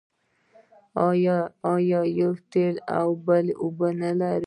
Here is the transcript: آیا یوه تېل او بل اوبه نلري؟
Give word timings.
آیا 1.73 2.01
یوه 2.21 2.39
تېل 2.51 2.75
او 2.99 3.07
بل 3.25 3.45
اوبه 3.61 3.89
نلري؟ 3.99 4.39